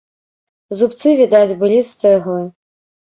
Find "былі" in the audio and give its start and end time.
1.63-1.79